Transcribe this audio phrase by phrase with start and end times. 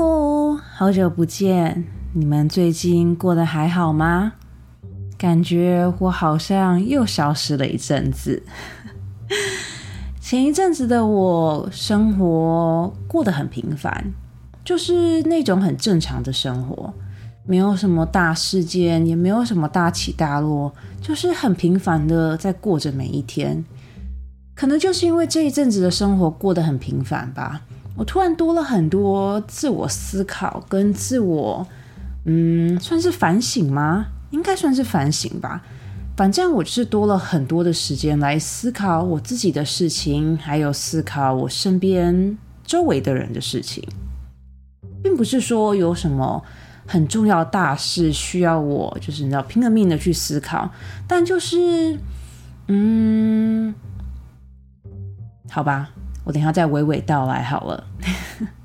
[0.00, 4.34] Hello，好久不见，你们最近过得还好吗？
[5.18, 8.40] 感觉我好像又消失了一阵子。
[10.22, 14.12] 前一阵子的我生活过得很平凡，
[14.64, 16.94] 就是那种很正常的生活，
[17.44, 20.72] 没有什么大事件，也没有什么大起大落，
[21.02, 23.64] 就是很平凡的在过着每一天。
[24.54, 27.62] 可能就是因为这一阵子的生活过得很平凡吧。
[27.98, 31.66] 我突然多了很多自我思考跟自我，
[32.26, 34.06] 嗯，算是反省吗？
[34.30, 35.62] 应该算是反省吧。
[36.16, 43.82] 反正我是多了很多的时间来思考我自己的事情，还有思考我身边周围的人的事情，
[45.02, 46.44] 并不是说有什么
[46.86, 50.70] 很重要大事需要我，就是你知道拼了命的去思考。
[51.08, 51.98] 但就是，
[52.68, 53.74] 嗯，
[55.50, 55.90] 好吧。
[56.28, 57.84] 我等下再娓娓道来好了。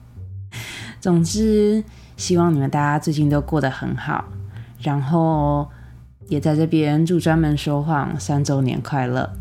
[0.99, 1.81] 总之，
[2.17, 4.25] 希望你们大家最近都过得很好，
[4.81, 5.69] 然后
[6.27, 9.31] 也在这边祝专门说谎三周年快乐。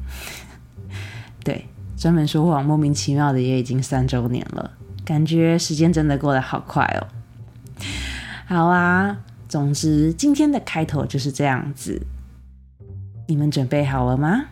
[1.42, 4.70] 对，专门说谎莫名其妙的也已经三周年了，
[5.04, 7.10] 感觉时间真的过得好快哦。
[8.46, 9.18] 好啊，
[9.48, 12.06] 总之今天的开头就是这样子，
[13.26, 14.44] 你们准备好了吗？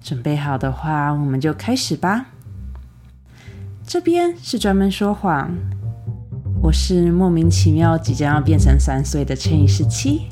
[0.00, 2.26] 准备好的话，我们就开始吧。
[3.92, 5.52] 这边是专门说谎，
[6.62, 10.28] 我是莫名其妙即将要变成三岁的乘以十七。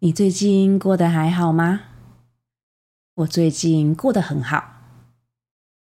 [0.00, 1.82] 你最近过得还好吗？
[3.14, 4.64] 我最近过得很好。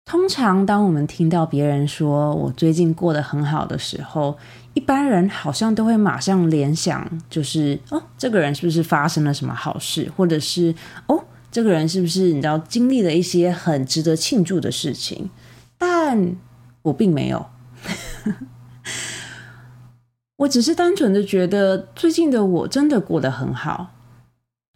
[0.05, 4.37] 通常当我们听到别人说我最近过得很好的时候，
[4.75, 10.75] 一般人好像都会马上联想，就是哦，这个人是不是发生了什么好事，或者是
[11.07, 11.23] 哦。
[11.57, 15.31] 这个人是不是你知道经历了一些很值得庆祝的事情？
[15.79, 16.37] 但
[16.83, 17.47] 我并没有，
[20.37, 23.95] 我只是单纯的觉得最近的我真的过得很好。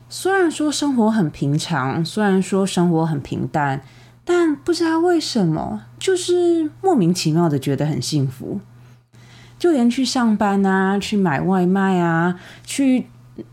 [0.08, 3.82] 虽然说生活很平常，虽然说生活很平淡，
[4.24, 8.58] 但不知道为什么，就是莫名其妙的觉得很幸福。
[9.58, 13.08] 就连去上班啊，去买外卖啊，去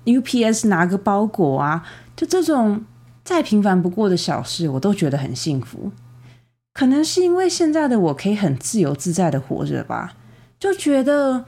[0.06, 1.86] UPS 拿个包裹啊，
[2.16, 2.86] 就这种。
[3.28, 5.92] 再平凡不过的小事，我都觉得很幸福。
[6.74, 10.14] 可能是因为现在的我可以很自由自在的活着吧，
[10.58, 11.44] 就觉得，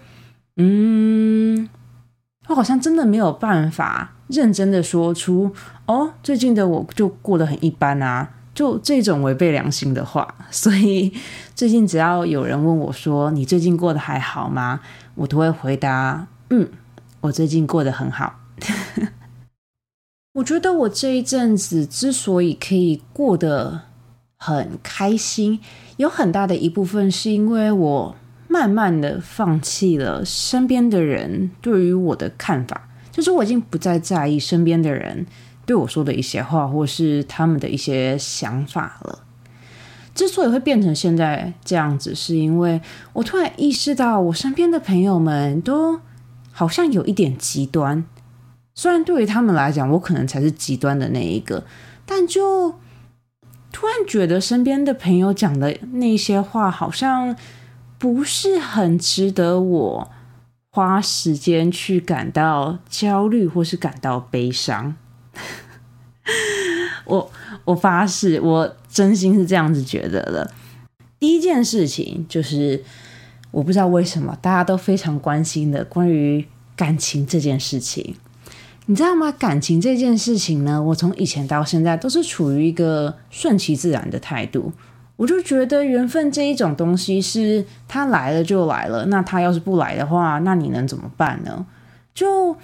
[0.57, 1.69] 嗯，
[2.49, 10.35] 我好像真的没有办法认真的说出哦，最近的我就过得很一般啊，就这种违背良心的话。
[10.51, 11.13] 所以
[11.55, 14.81] 最近只要有人问我说你最近过得还好吗，
[15.15, 16.67] 我都会回答，嗯，
[17.21, 18.35] 我最近过得很好。
[20.39, 23.81] 我觉得我这一阵子之所以可以过得
[24.37, 25.59] 很开心，
[25.97, 28.15] 有很大的一部分是因为我
[28.47, 35.25] 慢慢的放弃了身边的人对于我的看法，就是我已经不再在意身边的人
[35.65, 39.19] 对我说的一些话，或是他们的一些想法了。
[40.15, 42.79] 之所以会变成现在这样子，是因为
[43.11, 45.99] 我突然意识到，我身边的朋友们都
[46.53, 48.05] 好像有一点极端。
[48.79, 51.65] 虽然对于他们来讲，我可能才是极端的那一个，
[52.05, 52.75] 但就
[53.73, 57.35] 突然觉得身边的朋友讲的那些话，好像
[57.97, 60.09] 不是很值得我
[60.71, 64.95] 花时间去感到焦虑或是感到悲伤。
[67.03, 67.29] 我
[67.65, 70.53] 我发誓，我真心是这样子觉得的。
[71.19, 72.81] 第一件事情就是，
[73.51, 76.47] 我不知道为什么大家都非常关心的关于
[76.77, 78.15] 感情这件事情。
[78.89, 79.31] 你知道吗？
[79.31, 84.73] 感情这件事情呢，我从以前到现在都是处于一个顺其自然的态度。
[85.15, 91.67] 我就觉得缘分这一种东西是他来了就来了，那他要是不来的话，那你能怎么办呢？
[92.15, 92.57] 就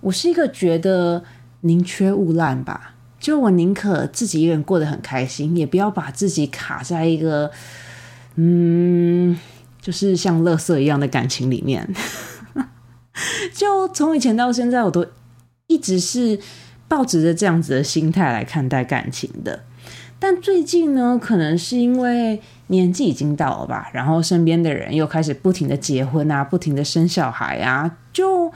[0.00, 1.24] 我是一个觉得
[1.62, 7.50] 宁缺毋滥吧，就我宁可自己一个人过得很开心，也不要把自己卡在一个
[8.36, 9.36] 嗯，
[9.80, 11.92] 就是像垃圾一样的感情里面。
[13.52, 15.04] 就从以前到现在，我都。
[15.72, 16.38] 一直是
[16.86, 19.64] 抱着着这样子的心态来看待感情的，
[20.18, 28.52] 但最近呢，可能是因为年纪已经到了吧，然后身边的人又开始不停的结婚啊，不停的生小孩啊，就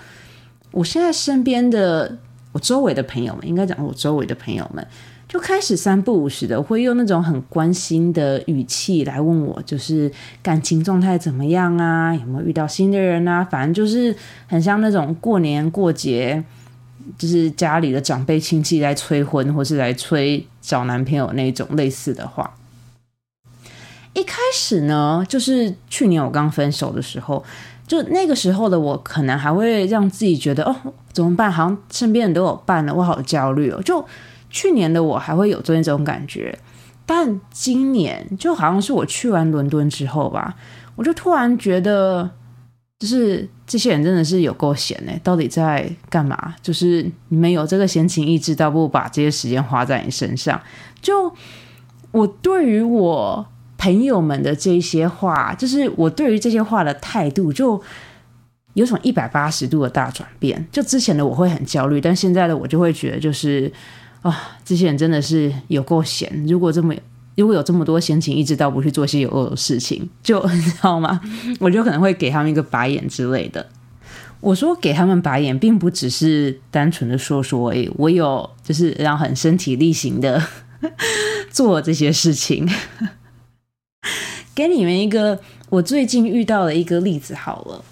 [0.72, 2.18] 我现在身边的
[2.52, 4.86] 我周围的朋友们，应该讲我周围的朋友们，
[5.26, 10.12] 就开始三不五时的会用那种很关心的语气来问我，就是
[10.42, 14.14] 感情状态怎么样啊，有没有遇到新的人啊，反正就是
[14.46, 16.44] 很像那种过年过节。
[17.18, 22.54] 就是家里的长辈亲戚来催婚，或是来催找男朋友那种类似的话，
[24.12, 27.44] 一开始呢，就是去年我刚分手的时候，
[27.86, 30.74] 就那个时候的我，可能还会让自己觉得哦，
[31.12, 31.52] 怎么办？
[31.52, 33.80] 好像身边人都有伴了，我好焦虑哦。
[33.82, 34.04] 就
[34.48, 36.58] 去年的我还会有这种感觉，
[37.04, 40.56] 但今年就好像是我去完伦敦之后吧，
[40.96, 42.30] 我就突然觉得，
[42.98, 46.54] 就是这些人真的是有够闲呢，到底在干嘛？
[46.62, 50.60] 就是你们有这个闲情逸致，倒不如把这些时间花在你身上。
[51.00, 51.32] 就
[52.10, 53.46] 我对于我。
[53.78, 57.80] 朋友们的这些话，就是我对于这些话的态度，就
[58.72, 60.66] 有种一百八十度的大转变。
[60.72, 63.70] 就之前的我会很焦虑，但现在的我就会觉得，就是
[64.22, 66.42] 啊，这些人真的是有够闲。
[66.48, 66.94] 如果这么
[67.36, 71.20] 如果有这么多闲情逸致，倒不去做些有用的事情，就 你知道吗？
[71.60, 73.66] 我就可能会给他们一个白眼之类的。
[74.40, 80.42] 我说给他们白眼，并不只是单纯的说说，诶，我有就是让很身体力行的
[81.50, 82.68] 做这些事情。
[84.54, 87.84] 给你们一个我最近遇到的一个例子好了。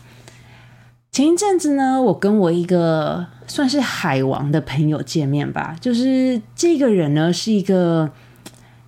[1.12, 8.10] 前一阵子呢，我跟我一个算是海王的朋友见面吧，就是这个人呢是一个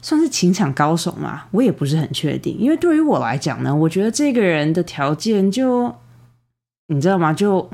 [0.07, 5.93] 算是情场高手嘛，我也不是很确定，因为对于我来讲呢，我觉得这个人的条件就
[6.87, 7.33] 你知道吗？
[7.33, 7.69] 就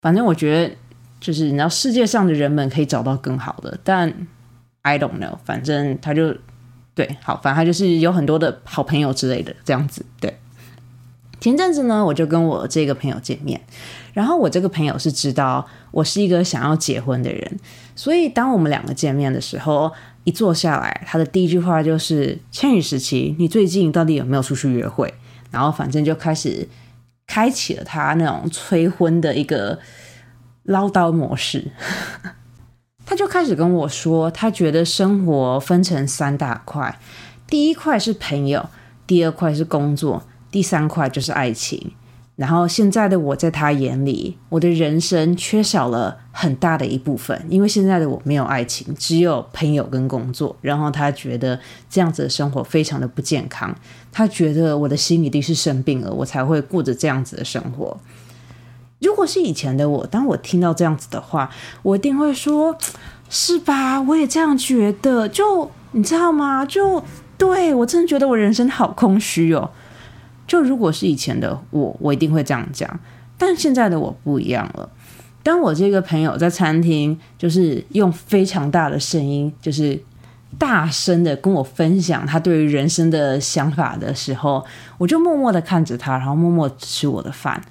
[0.00, 0.74] 反正我觉得
[1.20, 4.10] 就是你知道世界上的人们可以找到更好的，但
[4.80, 6.34] I don't know，反正他就。
[6.94, 10.02] 对，好，反正他就是有很多的好朋友之类的这样子。
[10.18, 10.38] 对，
[11.38, 13.60] 前阵子呢，我就跟我这个朋友见面，
[14.14, 17.60] 然后我这个朋友是知道我是一个想要结婚的人，
[17.94, 19.92] 所以当我们两个见面的时候，
[20.26, 25.14] 一坐下来，他的第一句话就是：“千羽时期，你最近到底有没有出去约会？”
[25.52, 26.68] 然后反正就开始
[27.28, 29.78] 开启了他那种催婚的一个
[30.64, 31.70] 唠叨模式。
[33.06, 36.98] 他就开始跟我说，他觉得生活分成三大块，
[37.46, 38.68] 第一块是朋友，
[39.06, 41.92] 第二块是工作，第三块就是爱情。
[42.36, 50.54] 然后现在的我在他眼里，我的人生缺少了很大的一部分，因为现在的我没有爱情，只有朋友跟工作。
[50.60, 53.74] 然后他觉得这样子的生活非常的不健康，
[54.12, 57.96] 他觉得我的心一定是生病了，我才会过着这样子的生活。
[59.00, 61.50] 如果是以前的我，当我听到这样子的话，
[61.82, 62.76] 我一定会说
[63.30, 64.00] ：“是吧？
[64.02, 66.66] 我也这样觉得。”就你知道吗？
[66.66, 67.02] 就
[67.38, 69.70] 对我真的觉得我人生好空虚哦。
[70.46, 73.00] 就如果是以前的我，我一定会这样讲。
[73.38, 74.88] 但现在的我不一样了。
[75.42, 80.02] 当我这个朋友在餐厅，就是用非常大的声音，就是
[80.58, 84.64] 大声的跟我分享他对于人生的想法的时候，
[84.98, 87.62] 我就默默的看着他，然后默默吃我的饭。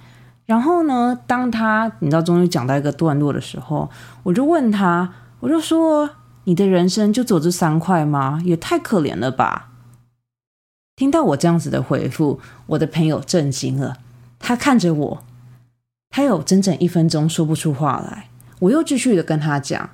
[0.46, 1.20] 然后呢？
[1.26, 3.90] 当他你知道终于讲到一个段落的时候，
[4.22, 6.08] 我就问他，我就说
[6.46, 8.40] ：“你的人生就走这三块吗？
[8.46, 9.70] 也太可怜了吧！”
[10.96, 13.98] 听到我这样子的回复，我的朋友震惊了，
[14.40, 15.24] 他看着我，
[16.10, 18.30] 他有整整一分钟说不出话来。
[18.60, 19.90] 我又继续的跟他讲，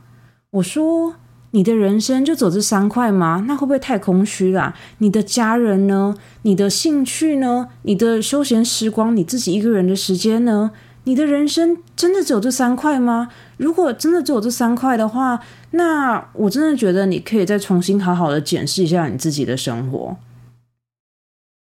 [0.52, 1.16] 我说。
[1.54, 3.44] 你的人生就走这三块吗？
[3.46, 4.74] 那会不会太空虚啦？
[5.00, 6.16] 你的家人呢？
[6.44, 7.68] 你的兴趣呢？
[7.82, 9.14] 你的休闲时光？
[9.14, 10.72] 你自己一个人的时间呢？
[11.04, 13.28] 你的人生真的只有这三块吗？
[13.58, 20.16] 如果真的只有这三块的话，那我真的觉得你可以再重新好好的检视一下你自己的生活。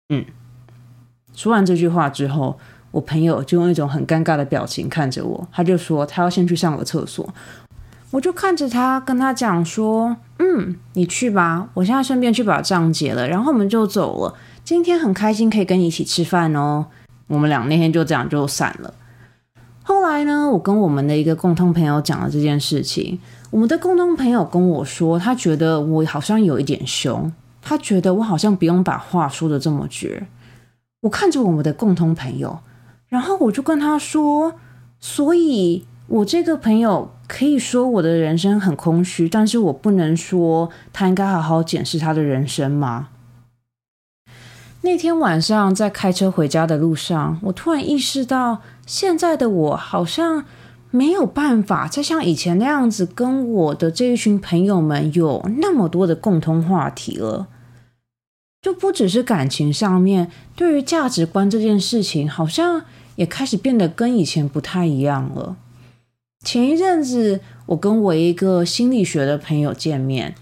[0.09, 0.23] 嗯，
[1.33, 2.59] 说完这句话之后，
[2.91, 7.27] 我朋友就用一种很尴尬的表情看着我，他就说他要先去上个厕所。
[8.11, 14.35] 我就看着他，跟他讲说：“嗯，你去吧，我现在顺便去把账结了，然后我们就走了。
[14.63, 16.85] 今天很开心可以跟你一起吃饭哦。”
[17.27, 18.93] 我们俩那天就这样就散了。
[19.83, 23.19] 后来呢，我跟我们的一个共同朋友讲了这件事情，
[23.49, 27.31] 我们的共同朋友跟我说，他觉得我好像有一点凶，
[27.65, 30.27] 他觉得我好像不用把话说的这么绝。
[31.01, 32.59] 我看着我们的共同朋友，
[33.09, 34.53] 然后我就跟他说
[35.01, 43.07] ：“所以。”我这个朋友可以说我的人生很空虚，但是我不能说他应该好好检视他的人生吗？
[44.81, 50.45] 那天晚上在开车回家的路上，我突然意识到，现在的我好像
[50.91, 57.47] 没有办法再像以前那样子跟我的这一群朋友们有那么多的共同话题了。
[58.65, 62.83] 就不只是感情上面，对于价值观这件事情，好像
[63.15, 65.55] 也开始变得跟以前不太一样了。
[66.43, 70.33] 前一阵子，我跟我一个心理学的朋友见面。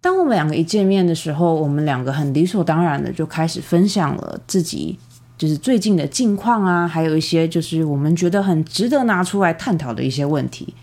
[0.00, 4.98] 当我们两个一见面的时候，我们两个很理所当然的就开始分享了自己
[5.36, 10.74] 就是最近的近况啊，还有一些就是我们觉得很值得拿出来探讨的一些问题。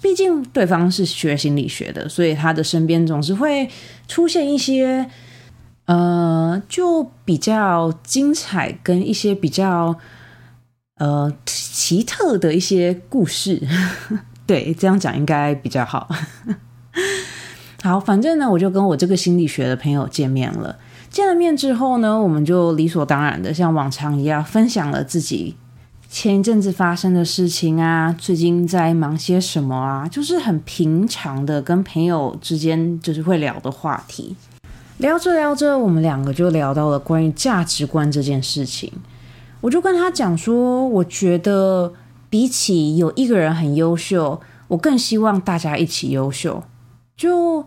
[0.00, 3.68] 毕竟对方是学心理学的，所以他的身边总是会
[4.08, 5.06] 出现一些
[5.90, 9.98] 呃，就比较精彩，跟一些比较
[10.98, 13.60] 呃奇特的一些故事。
[14.46, 16.08] 对，这样讲应该比较好。
[17.82, 20.78] 好，反正呢，我就跟我这个心理学的朋友见面了。
[21.10, 25.56] 见了面之后呢，我们就理所当然的像往常一样分享了自己
[26.08, 34.36] 前一阵子发生的事情啊，最近在忙些什么啊，就是很平常的跟朋友之间就是会聊的话题。
[35.00, 38.92] 聊着聊着，我们两个就聊到了关于价值观这件事情。
[39.62, 41.94] 我就跟他讲说，我觉得
[42.28, 44.38] 比起有一个人很优秀，
[44.68, 46.62] 我更希望大家一起优秀。
[47.16, 47.64] 就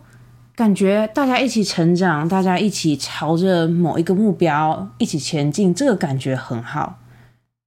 [0.55, 6.99] 感觉大家一起成长，大家一起朝着某一个目标一起前进，这个感觉很好。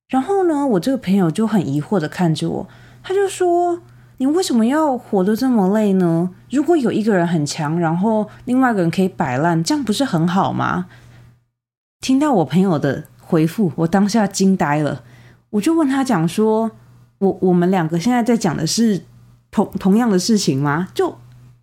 [0.09, 2.69] 然后呢，我这个朋友就很疑惑的看着我，
[3.03, 3.81] 他就说。
[4.19, 6.31] 你为什么要活得这么累呢？
[6.51, 10.87] 如果有一个人很强，然后另外一个人可以摆烂，这样不是很好吗？
[12.01, 15.03] 听到我朋友的回复，我当下惊呆了。
[15.51, 16.71] 我就问他讲说
[17.19, 19.03] ：“我我们两个现在在讲的是
[19.51, 20.89] 同同样的事情吗？
[20.95, 21.19] 就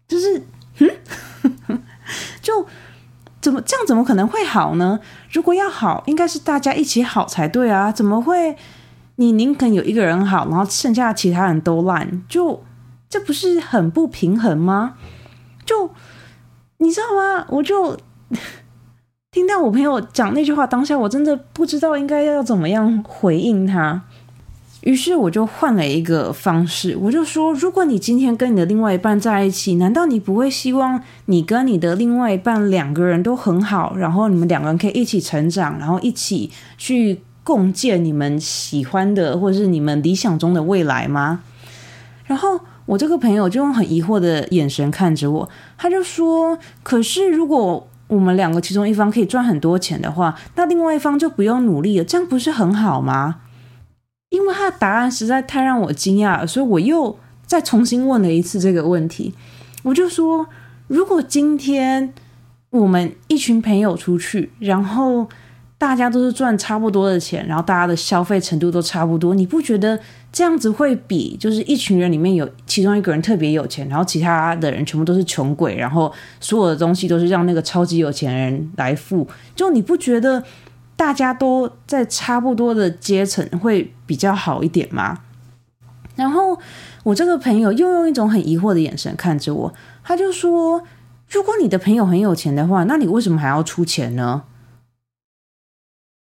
[0.07, 0.43] 就是
[0.79, 1.79] 嗯，
[2.41, 2.65] 就
[3.41, 4.99] 怎么这样怎么可能会好呢？
[5.31, 8.55] 如果要好，应该是大家一起好才对啊，怎么会？”
[9.17, 12.63] 你宁肯有一个人好，然后剩下其他人都烂，就
[13.07, 14.95] 这不是很不平衡吗？
[15.63, 15.91] 就
[16.79, 17.45] 你知道吗？
[17.49, 17.95] 我就
[19.29, 24.01] 听到我朋友讲那句话，当下我真的不知道应该要怎么样回应他。
[24.81, 37.21] 于是我就换了一个方式，我就说：如果你今天跟你的另外一半在一起，难道你不会希望你跟你的另外一半两个人都很好，然后你们两个人可以一起成长，然后一起去？
[37.43, 41.41] 共建你们喜欢的或者是你们理想中的未来吗？
[42.25, 53.41] 然后我这个朋友就用很疑惑的眼神看着我，他就说：“可是如果我们两个其中一方可以赚很多钱的话，那另外一方就不用努力了，这样不是很好吗？”
[54.31, 59.33] 因为他的答案实在太让我惊讶了，所以我又再重新问了一次这个问题。
[59.83, 60.47] 我就说
[60.87, 62.13] ：“如果今天
[62.69, 65.27] 我们一群朋友出去，然后……”
[65.83, 69.99] 大家都是赚差不多的钱，然后大家的消费程度都差不多，你不觉得
[70.31, 76.09] 这样子会比就是一群人里面有其中一个人特别有钱，然后其他的人全部都是穷鬼，然后
[76.39, 80.41] 所有的东西都是让那个超级有钱人来付，就你不觉得
[80.95, 85.19] 大家都在差不多的阶层会比较好一点吗？
[86.15, 86.57] 然后
[87.03, 90.81] 我这个朋友又用一种很疑惑的眼神看着我，他就说
[91.29, 94.43] ：“如果你的朋友很有钱的话，那你为什么还要出钱呢？”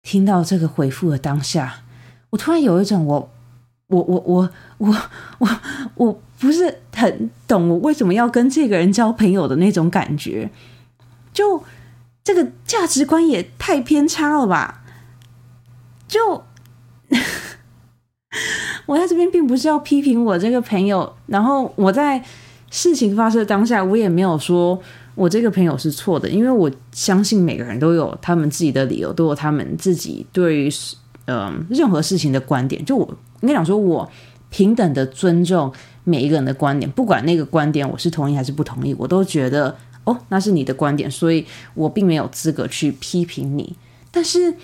[0.03, 1.84] 听到这个回复的当下，
[2.31, 3.31] 我突然有一种我
[3.88, 4.98] 我我我我
[5.39, 5.50] 我
[5.96, 10.50] 我不是很懂我为什么要跟这个人交朋友的那种感觉，
[11.31, 11.63] 就
[12.24, 14.84] 这个价值观也太偏差了吧？
[16.08, 16.43] 就
[18.88, 22.24] 我在这边并不是要批评我这个朋友，然后我在
[22.70, 24.81] 事情发生的当下，我也没有说。
[25.22, 30.68] 我这个朋友是错的，因为我相信每个人都有他们自己的理由，都有他们自己对于
[31.25, 32.84] 嗯任何事情的观点。
[32.84, 33.08] 就我
[33.42, 34.12] 应该讲说，我
[34.50, 35.72] 平等的尊重
[36.04, 43.75] 每一个人的观点，不管那个观点我是同意还是不同意，我都觉得哦那是你的观点，所以我并没有资格去批评你。
[44.10, 44.56] 但是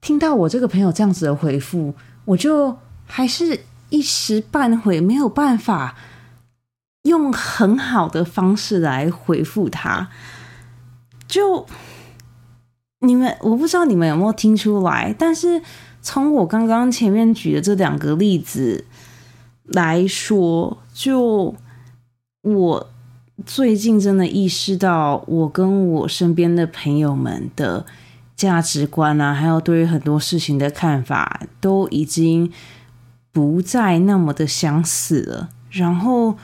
[0.00, 1.92] 听到我这个朋友这样子的回复，
[2.24, 2.74] 我就
[3.04, 3.60] 还是
[3.90, 5.94] 一时半会没有办法。
[7.04, 10.08] 用很好的方式来回复他，
[11.28, 11.66] 就
[13.00, 15.60] 你们我不知道你们有没有听出来，但是
[16.00, 18.86] 从我刚刚前面举的这两个例子
[19.64, 21.54] 来说，就
[22.40, 22.90] 我
[23.44, 27.84] 最近真的意识到，我跟我身边的朋友们的
[28.34, 32.50] 价值观啊，还有对于很多事情的看法，都已经
[33.30, 36.38] 不再那么的相似了，然后。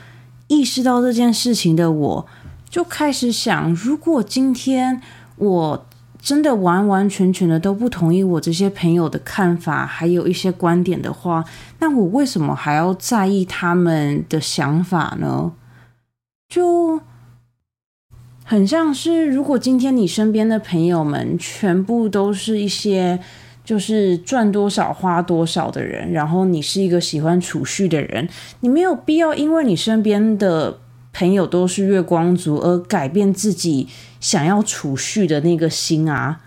[0.50, 2.26] 意识到这件事情的我，
[2.68, 5.00] 就开始想：如果今天
[5.36, 5.86] 我
[6.20, 11.44] 真的完完全全的都不同意我这些朋友的看法，还有一些观点的话，
[11.78, 15.52] 那我为什么还要在意他们的想法呢？
[16.48, 17.00] 就
[18.44, 23.20] 很像是，如果今天你身边的朋友们全部都是一些。
[23.64, 28.28] 就是赚多少花多少的人，然后你是一个喜欢储蓄的人，
[28.60, 30.78] 你没有必要因为你身边的
[31.12, 33.88] 朋友都是月光族而改变自己
[34.20, 36.40] 想要储蓄的那个心啊，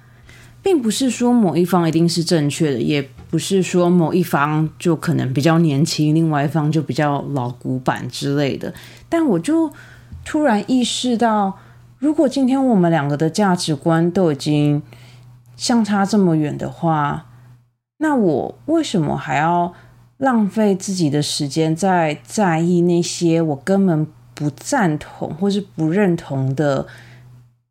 [0.62, 8.74] 并不是说某一方一定是正确的，也不是说某一方就可能比较年轻，另外一方就比较老古板之类的。
[9.08, 9.72] 但我就
[10.26, 11.60] 突然意识到。
[12.00, 14.82] 如果今天我们两个的价值观都已经
[15.64, 17.28] 相差这么远的话，
[18.00, 19.74] 那我为什么还要
[20.18, 26.86] 浪费自己的时间在在意那些我根本不赞同或是不认同的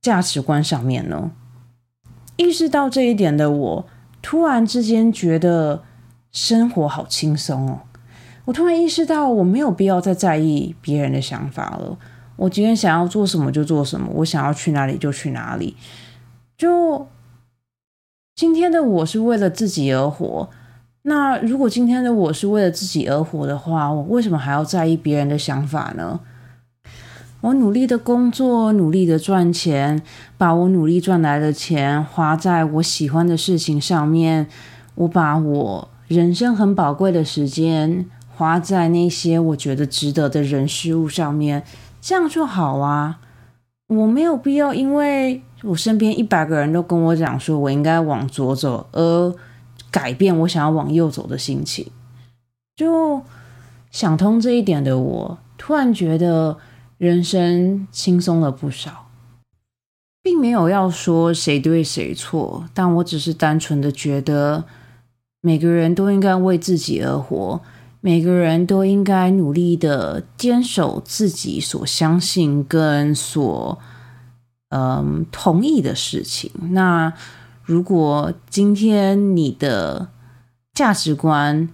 [0.00, 1.32] 价值观上面呢？
[2.36, 3.86] 意识到这一点的我，
[4.22, 5.82] 突然之间觉得
[6.30, 7.80] 生活好轻松哦。
[8.46, 11.98] 我突然意识到，我没有必要再在意别人的想法了。
[12.36, 15.76] 我今天想要做什么就做什么，我想要去哪里就去哪里。
[16.56, 17.06] 就
[18.42, 20.50] 今天的我是为了自己而活。
[21.02, 26.18] 那如果今天的我是为了自己而活的话，我为什么还要在意别人的想法呢？
[27.42, 30.02] 我努力的工作，努力的赚钱，
[30.36, 34.48] 把我努力赚来的钱花在我喜欢的事情上面。
[34.96, 38.04] 我把我人生很宝贵的时间。
[38.34, 41.62] 花在那些我觉得值得的人事物上面，
[42.00, 43.20] 这样就好啊！
[43.86, 49.34] 我没有必要因为我身边一百个人都跟我讲说我应该往左走，而
[49.90, 51.86] 改变我想要往右走的心情。
[52.76, 53.22] 就
[53.90, 56.58] 想通这一点的我，突然觉得
[56.98, 59.08] 人生轻松了不少，
[60.22, 64.64] 并没有要说谁对谁错，但我只是单纯的觉得
[65.40, 67.60] 每个人都应该为自己而活。
[68.04, 73.78] 每个人都应该努力的坚守自己所相信跟所
[74.72, 76.50] 嗯同意的事情。
[76.70, 77.12] 那
[77.62, 80.08] 如果今天你的
[80.72, 81.68] 价值观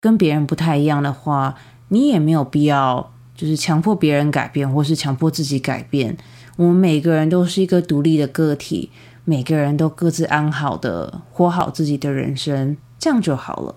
[0.00, 1.56] 跟别人不太一样的话，
[1.88, 6.16] 你也没有必要就是强迫别人改变，或是强迫自己改变。
[6.56, 8.90] 我们每个人都是一个独立的个体，
[9.24, 13.74] 每个人都各自安好的活好自己的人生，这样就好了。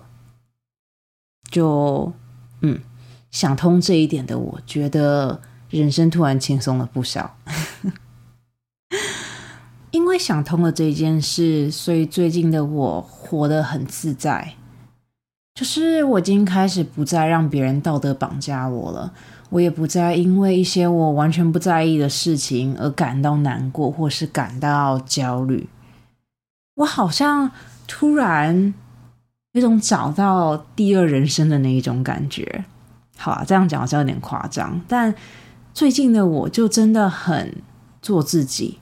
[1.50, 2.12] 就
[2.60, 2.78] 嗯，
[3.30, 5.40] 想通这一点的，我觉得
[5.70, 7.36] 人生突然轻松了不少。
[9.90, 14.54] 因为想通了这件事，所以最近的我活得很自在。
[15.54, 19.12] 就是我已经开始不再让别人道德绑架我了，
[19.50, 25.68] 我也不再因为一些我完全不在意的事情而感到难过或是感到焦虑。
[26.74, 27.50] 我好像
[27.86, 28.74] 突然。
[29.52, 32.64] 有种找到第二人生的那一种感觉，
[33.16, 35.12] 好啊，这样讲好像有点夸张，但
[35.72, 37.56] 最近的我就真的很
[38.00, 38.78] 做自己，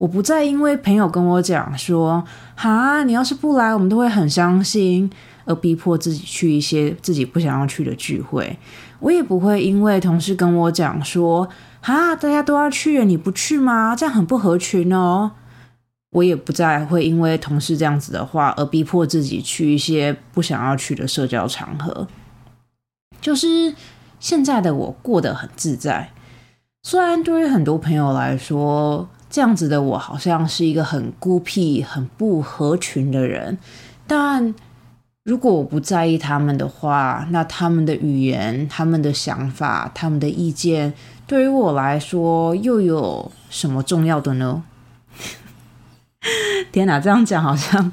[0.00, 5.10] 我不再因为朋友跟我讲说，哈，你要是不来，我们都会很伤心，
[5.44, 8.58] 而逼迫自己去一些自己不想要去的聚会，
[9.00, 11.46] 我也不会因为同事跟我讲说，
[11.82, 13.94] 哈，大家都要去，你不去吗？
[13.94, 15.32] 这样很不合群哦。
[16.12, 22.08] 我也不再会因为同事这样子的话而逼迫自己去一些不想要去的社交场合。
[23.20, 23.74] 就是
[24.18, 26.10] 现在的我过得很自在，
[26.82, 33.56] 虽然对于很多朋友来说，这样子的我好像是一个很孤僻、很不合群的人，
[34.06, 34.52] 但
[35.22, 40.92] 如果我不在意他们的话，那他们的语言、他们的想法、他们的意见，
[41.28, 44.64] 对于我来说又有什么重要的呢？
[46.72, 47.92] 天哪，这样讲好像，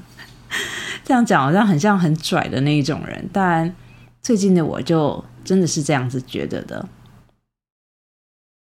[1.06, 3.30] 这样讲好像很像很拽的那一种人。
[3.32, 3.76] 但
[4.24, 6.88] 最近的我就真的是这样子觉得的。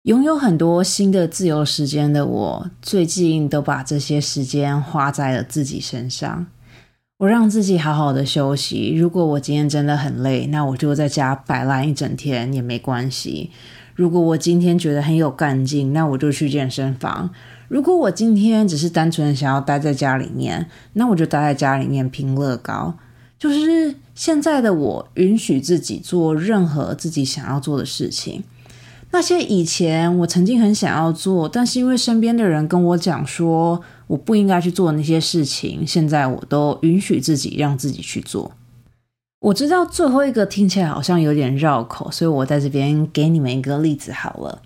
[0.06, 6.46] 拥有很多新的自由时间的我，最近都把这些时间花在了自己身上。
[7.18, 8.94] 我让自己好好的休息。
[8.94, 13.50] 如果我今天真的很累，那我就在家摆烂一整天也没关系。
[13.96, 17.28] 如果我今天觉得很有干劲，那我就去健身房。
[17.66, 22.96] 如果我今天只是单纯想要待在家里面，那我就待在家里面拼乐高。
[23.40, 28.44] 就是现在的我，允许自己做任何自己想要做的事情。
[29.12, 38.52] 那些以前我曾经很想要做，但是因为身边的人跟我讲说我不应该去做那些事情，现在我都允许自己让自己去做。
[39.40, 44.60] 我知道最后一个听起来好像有点绕口，所以我在这边给你们一个例子好了。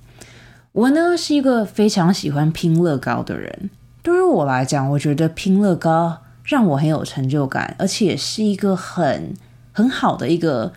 [0.72, 3.70] 我呢是一个非常喜欢拼乐高的人。
[4.02, 9.34] 对于我来讲，我觉得拼乐高让我很有成就感，而且是一个很
[9.72, 10.72] 很好的一个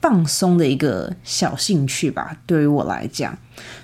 [0.00, 2.36] 放松的一个小兴趣吧。
[2.46, 3.36] 对于我来讲，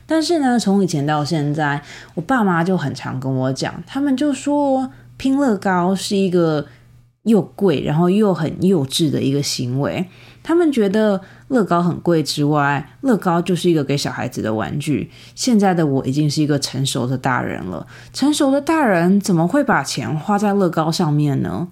[0.07, 1.83] 但是呢，从以前到现在，
[2.15, 6.67] 我爸妈就很常跟我讲，他们就说拼乐高是一个
[7.23, 10.09] 又贵，然后又很幼稚的一个行为。
[10.43, 15.11] 他们觉得乐高很贵之外，乐高就是一个给小孩子的玩具。
[15.35, 21.69] 现在的我已经是一个成熟的大人了，成熟的大人怎么会把钱花在乐高上面呢？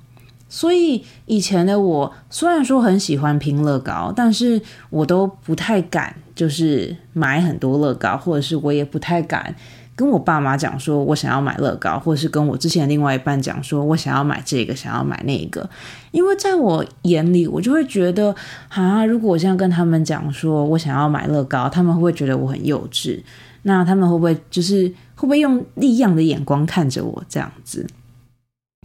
[0.55, 4.61] 所以以前的我虽然说很喜欢拼乐高，但是
[4.91, 9.55] 我都不太敢，就是买很多乐高，或者是我也不太敢
[9.97, 15.67] 跟我爸妈讲说我想要买乐高，或者是跟我之前另外一半讲说我想要买这个，想要买那个。
[16.11, 18.37] 因为在我眼里，我就会觉得
[18.69, 23.23] 啊，如果我现在跟他们讲说我想要买乐高，他们会不会觉得我很幼稚？
[23.63, 27.87] 那他们会不会就是会不会用异样的眼光看着我这样子？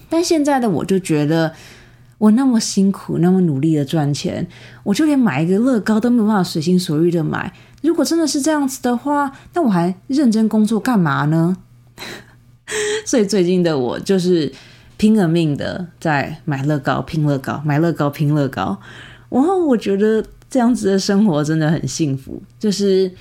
[0.10, 1.54] 但现在的我就觉得。
[2.20, 4.48] 我那么辛苦，那么努力的赚钱，
[4.82, 7.54] 我就连买一个乐高都没有办法随心所欲的买。
[7.84, 11.56] 如果真的是这样子的话，那我还认真工作干嘛呢？
[13.06, 14.52] 所以最近的我就是
[14.98, 18.80] 拼了命的在买乐高、拼乐高、买乐高、拼乐高。
[19.30, 23.12] 然后我觉得这样子的生活真的很幸福，就是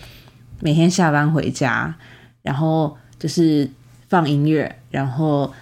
[0.60, 1.94] 每天下班回家，
[2.40, 3.68] 然后就是
[4.08, 5.52] 放音乐，然后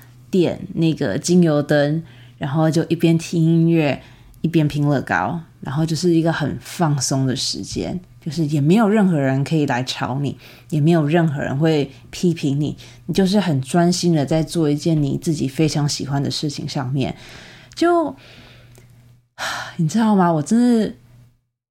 [0.42, 2.02] 点那个精油灯。
[2.36, 4.02] 然后就一边听音乐，
[4.42, 10.36] 一边拼乐高，然后就是一个很放松的时间，就是也没有任何人可以来吵你，
[10.68, 17.16] 也没有任何人会批评你，你就是很专心的在做一件你自己非常喜欢的事情上面。
[17.74, 18.14] 就
[19.76, 20.30] 你知道吗？
[20.30, 20.92] 我真的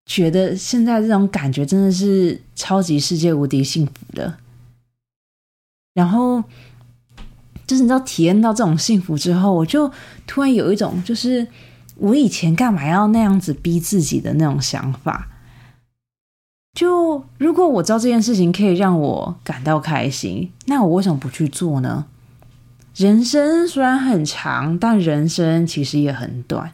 [0.06, 4.38] 觉得现在这种感觉真的是超级世界无敌幸福的。
[5.94, 6.44] 然后。
[7.74, 9.92] 就是你知道体验到这种幸福之后，我就
[10.28, 11.48] 突然有一种，就是
[11.96, 15.28] 我以前干嘛要那样子逼自己的那种想法。
[16.78, 22.06] 就如果我知道这件事情可以让我感到开心，那我为什么不去做呢？
[22.96, 26.74] 人生虽然很长，但人生其实也很短。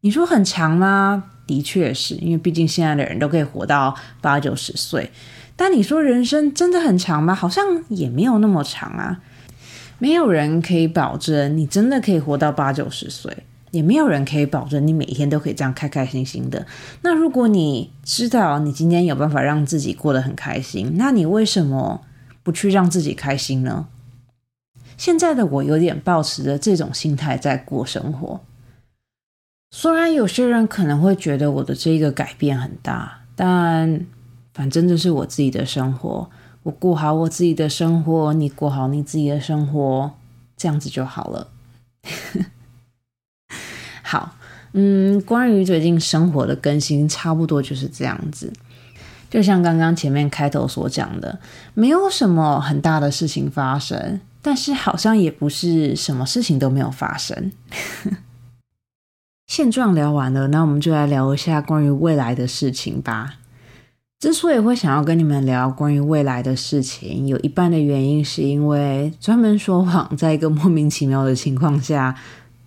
[0.00, 1.24] 你说很长吗？
[1.46, 5.10] 的确是因为毕竟现在的人都可以活到八九十岁。
[5.56, 7.34] 但你说人生真的很长吗？
[7.34, 9.20] 好像也没有那么长啊。
[9.98, 16.66] 没有人可以保证你真的可以活到八九十岁，也没有人可以保证你每天都可以这样开开心心的。
[17.02, 22.02] 那如果你知道你今天有办法让自己过得很开心，那你为什么
[22.42, 23.88] 不去让自己开心呢？
[24.96, 28.40] 现在的我有点抱持着这种心态在过生活。
[29.70, 34.06] 虽然有些人可能会觉得我的这个改变很大，但
[34.54, 36.30] 反正这是我自己的生活。
[36.68, 40.10] 我过好我自己的生活，你过好你自己的生活，
[40.54, 41.48] 这样子就好了。
[44.04, 44.36] 好，
[44.72, 48.52] 嗯，关于最近生活的更新，差不多就是这样子。
[49.30, 51.38] 就像刚刚前面开头所讲的，
[51.72, 57.50] 没有什么很大的事情发生，但是好像也不是什么事情都没有发生。
[59.48, 63.36] 现状聊完了，那我们就来聊一下关于未来的事情吧。
[64.18, 72.16] 之所以会想要跟你们聊关于未来的事情，有一半的原因是因为专门说谎，在一个莫名其妙的情况下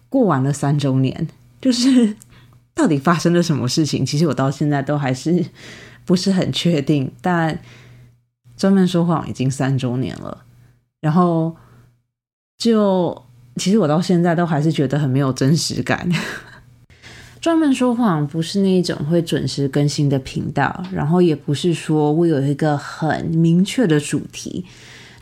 [0.07, 1.27] 过完了三周年，
[1.59, 2.15] 就是
[2.73, 4.05] 到底发生了什么事情？
[4.05, 5.45] 其实我到现在都还是
[6.05, 7.11] 不是很确定。
[7.19, 7.59] 但
[8.55, 10.45] 专门说谎已经三周年了，
[11.01, 11.53] 然后
[12.57, 13.21] 就
[13.57, 16.09] 其实我到现在都还是觉得很没有真实感。
[17.41, 24.63] 专门说谎不是那一种会准时更新的频道，然后也不是说我有一个很明确的主题。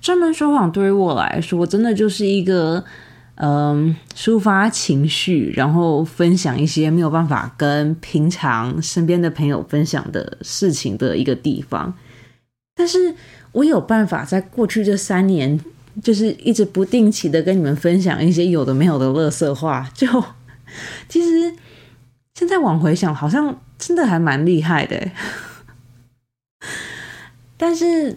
[0.02, 2.84] 专门说谎对于我来说，真的就是一个
[3.36, 11.94] 嗯，抒发情绪，然后分享一些没有办法跟平常身边的朋友分享的事情的一个地方。
[12.76, 13.16] 但是
[13.54, 15.58] 我有办法在过去这三年，
[16.04, 20.06] 就是一直不定期的跟你们分享一些有的没有的乐色话，就
[21.08, 21.54] 其实。
[22.40, 25.12] 现在往回想，好像真的还蛮厉害的。
[27.58, 28.16] 但是，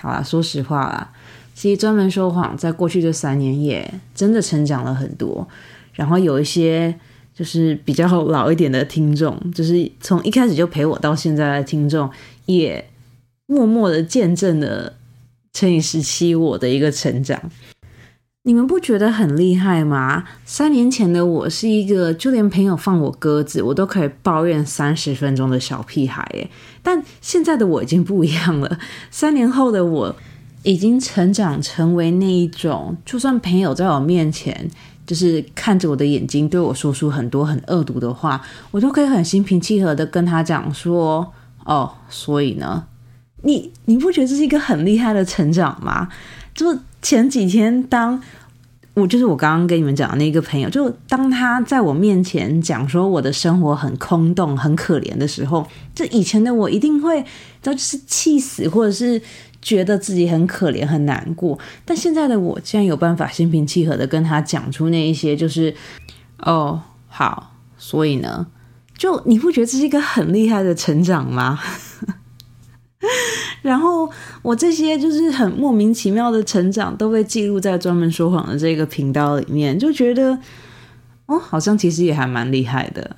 [0.00, 1.12] 好啦，说实话啦，
[1.54, 5.46] 其实专门说谎，在过去这三年也真的成长了很多。
[5.92, 6.92] 然后有一些
[7.32, 12.10] 就是比较老一点的听众，就是从一开始就陪我到现在的听众，
[12.46, 12.84] 也
[13.46, 14.92] 默默的见证了
[15.52, 17.40] 乘以十七我的一个成长。
[18.44, 20.24] 你们不觉得很厉害吗？
[20.44, 26.50] 三年前的我是一个就连朋友放我鸽子，我都可以抱怨三十分钟的小屁孩耶。
[26.82, 28.80] 但现在的我已经不一样了。
[29.12, 30.16] 三年后的我
[30.64, 34.68] 已经成长成为那一种，就算朋友在我面前
[35.06, 41.32] 就是看着我的眼睛对我说出很多很恶毒的话，我都可以很心平气和的跟他讲说
[41.64, 42.86] ：“哦，所以呢，
[43.42, 46.08] 你你不觉得这是一个很厉害的成长吗？”
[46.52, 48.22] 就前几天，当
[48.94, 57.24] 我就是我刚刚跟你们讲的那个朋友，就当他在我面前讲说我的生活很空洞、很可怜的时候，这以前的我一定会，
[57.60, 59.20] 就是气死，或者是
[59.60, 61.58] 觉得自己很可怜、很难过。
[61.84, 65.74] 但现在的我竟然有办法心平气和的跟他讲出那一些，就是
[66.38, 68.46] 哦，好，所以呢，
[68.96, 71.58] 就你不觉得这是一个很厉害的成长吗？
[73.62, 74.08] 然后
[74.42, 80.38] 我这些就是很莫名其妙的成长都被记录在专门说谎的这个频道里面，就觉得
[81.26, 83.16] 哦，好像其实也还蛮厉害的。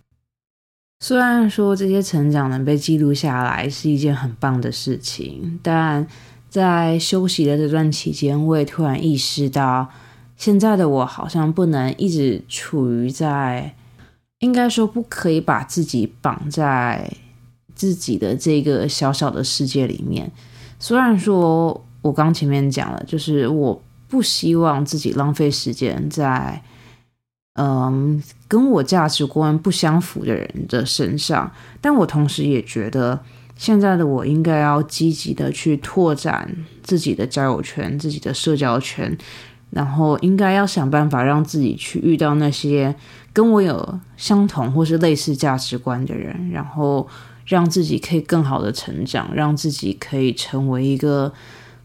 [1.00, 6.06] 虽然说这些成长能被记录下来是一件很棒的事情，但
[6.48, 9.90] 在休息的这段期间，我也突然意识到，
[10.36, 13.74] 现在的我好像不能一直处于在，
[14.38, 17.10] 应该说不可以把自己绑在。
[17.76, 20.32] 自己的这个小小的世界里面，
[20.80, 26.62] 虽然说我刚前面讲了，就是我不希望自己浪费时间在
[27.54, 33.20] 嗯跟我价值观不相符的人的身上，但我同时也觉得
[33.56, 36.50] 现在的我应该要积极的去拓展
[36.82, 39.14] 自己的交友圈、自己的社交圈，
[39.68, 42.94] 然后应该要想办法让自己去遇到那些
[43.34, 47.06] 跟我有相同或是类似价值观的人，然后。
[47.46, 51.32] 让自己可以更好的成长，让自己可以成为一个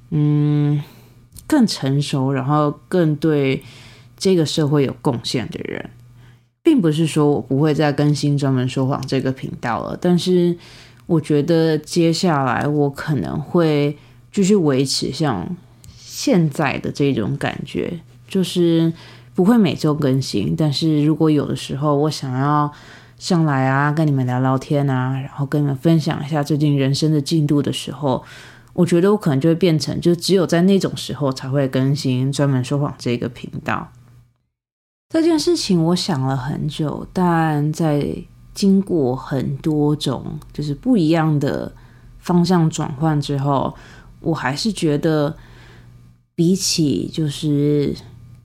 [0.09, 0.81] 嗯
[1.45, 3.61] 更成熟，然后更对
[4.17, 5.91] 这个社会有贡献的人，
[6.63, 10.57] 并不是说我不会再更新专门说谎这个频道了，但是
[11.05, 13.95] 我觉得接下来我可能会
[14.31, 15.55] 继续维持像
[15.95, 18.91] 现在的这种感觉，就是
[19.35, 22.73] 不会每周更新，但是如果有的时候我想要。
[23.21, 28.23] 上来啊，跟你们聊聊天啊，然后跟你们分享一下最近人生的进度的时候，
[28.73, 33.91] 我觉得我可能就会变成，就只有在那种时候才会更新专门说谎这个频道。
[35.09, 38.11] 这件事情我想了很久，但在
[38.55, 41.71] 经过很多种就是不一样的
[42.17, 43.71] 方向转换之后，
[44.21, 45.37] 我还是觉得
[46.33, 47.95] 比起就是。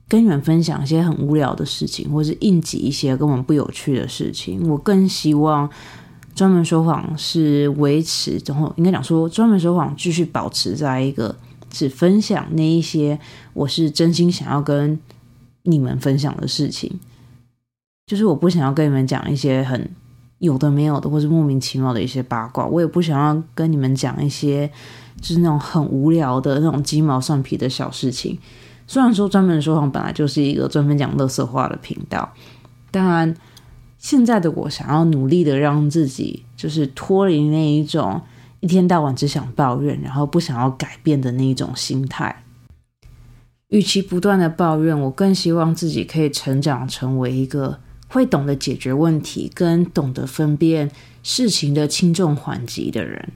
[0.09, 4.69] 跟你们分享一些很无聊的事情，或是应急一些根本不有趣的事情。
[4.69, 5.69] 我更希望
[6.35, 11.35] 专门说谎是维持，然后应该讲说专门说谎继续保持在一个
[11.69, 13.19] 只分享那一些
[13.53, 14.97] 我是真心想要跟
[15.63, 17.01] 你们分享的事情。
[18.07, 19.91] 就是我不想要跟你们讲一些很
[20.39, 22.65] 有的没有的，或是莫名其妙的一些八卦。
[22.65, 24.71] 我也不想要跟你们讲一些
[25.21, 28.39] 就是那种很无聊的那种鸡毛蒜皮的小事情。
[28.89, 32.33] 虽然说专门说谎本来就是一个专门讲乐色话的频道，
[32.91, 33.35] 但
[33.99, 38.23] 现在的我想要努力的让自己就是脱离那一种
[38.61, 42.45] 一天到晚只想抱怨，然后不想要改变的那一种心态。
[43.69, 50.89] 与其不断的抱怨，我更希望自己可以成长成为一个会懂得解决问题，跟懂得分辨
[51.25, 53.31] 事情的轻重缓急的人，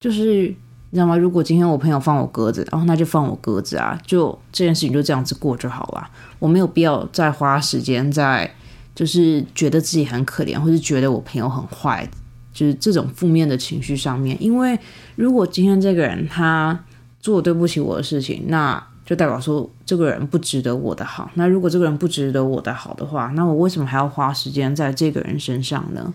[0.00, 0.54] 就是。
[0.90, 1.14] 你知道吗？
[1.14, 6.08] 如果今天我朋友放我鸽子，然后那就放我鸽子啊，就这件事情就这样子过就好了。
[6.38, 8.50] 我没有必要再花时间在
[8.94, 12.08] 就是觉得自己很可怜，或是觉得我朋友很坏，
[12.54, 14.34] 就是这种负面的情绪上面。
[14.42, 14.78] 因为
[15.14, 16.82] 如果今天这个人他
[17.20, 21.30] 做对不起我的事情，那就代表说这个人不值得我的好。
[21.34, 26.14] 那如果这个人不值得我的好的话，那我为什么还要花时间在这个人身上呢？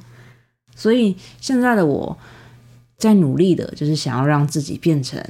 [0.75, 2.17] 所以现在的我。
[2.97, 5.23] 在努力的，就是想要让自己变成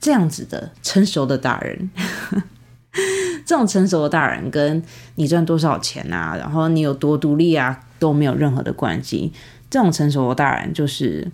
[0.00, 1.90] 这样子的成熟的大人。
[3.44, 4.82] 这种成熟的大人，跟
[5.16, 9.32] 你赚多少钱啊，然后你有多独立啊，都没有任何的关系。
[9.68, 11.30] 这种成熟的大人，就是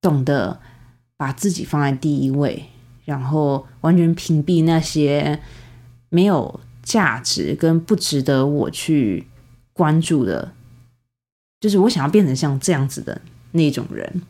[0.00, 0.60] 懂得
[1.16, 2.66] 把自己放在第一位，
[3.04, 5.40] 然后完全屏蔽那些
[6.10, 9.26] 没有价值跟不值得我去
[9.72, 10.52] 关注的。
[11.60, 13.20] 就是我想要变成像这样子的
[13.52, 14.22] 那种人。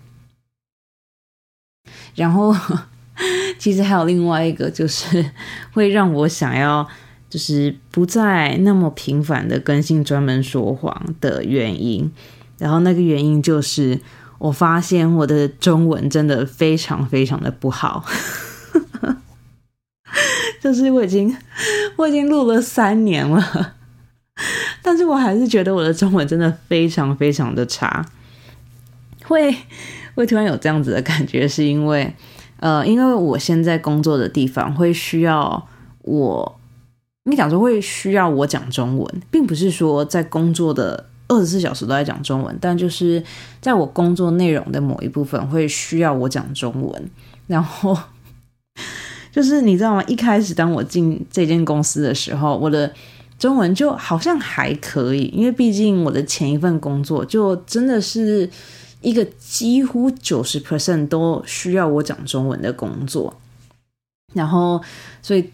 [2.15, 2.55] 然后，
[3.59, 5.25] 其实还有另外一个，就是
[5.73, 6.87] 会让我想要，
[7.31, 12.13] 就是不再那么频繁的更新专门说谎的原因。
[12.59, 13.99] 然后那个原因就是，
[14.39, 18.05] 我发现我的中文真的非常非常的不好。
[20.61, 21.37] 就是我已经
[21.97, 23.75] 我已经录了三年了，
[24.81, 28.07] 但是我还是觉得我的中文真的非常非常的差。
[29.25, 29.57] 会。
[30.15, 32.15] 会突然有这样子的感觉，是因为，
[32.61, 35.67] 呃，因为我现在工作的地方会需要
[36.03, 36.61] 我，
[37.25, 43.23] 你讲说会需要我讲中文，并不是说在工作的二十四小时都在讲中文，但就是
[43.61, 47.11] 在我工作内容的某一部分会需要我讲中文。
[47.47, 47.97] 然后，
[49.33, 50.05] 就是你知道吗？
[50.07, 52.93] 一开始当我进这间公司的时候，我的
[53.39, 58.51] 中文就好像还可以，因为毕竟我的前一份工作就真的是。
[59.03, 63.35] 一个几乎九十 percent 都需要我讲中文的工作，
[64.33, 64.81] 然后，
[65.21, 65.51] 所以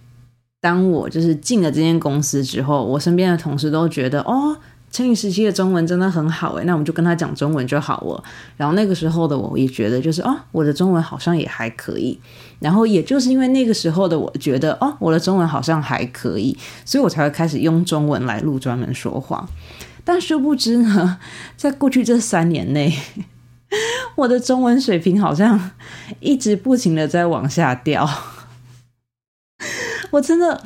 [0.61, 4.57] 当我就是进了这间公司之后，我身边的同事都觉得，哦，
[4.91, 8.25] 陈宇时期的中文真的很好诶，那我们就跟他讲中文就好了。
[8.57, 12.19] 然后那个时候的我也觉得，就是哦，我的中文好像也还可以。
[12.61, 19.49] 然后也就是因为那个时候的我觉得，哦，我的中文好像还可以，所以我才会开始用中文来录专门说话。
[20.05, 21.19] 但殊不知呢，
[21.57, 22.93] 在过去这三年内，
[24.17, 25.71] 我的中文水平好像
[26.21, 28.09] 一直不停的在往下掉。
[30.11, 30.63] 我真的，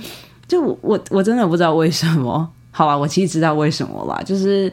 [0.46, 2.52] 就我我真的不知道为什么。
[2.70, 4.72] 好吧，我其实知道为什么啦，就是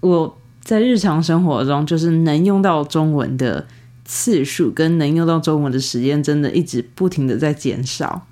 [0.00, 3.66] 我在日常生活中，就是能用到中文的
[4.04, 8.26] 次数跟能用到中文的时间，真的一直不停的在减少。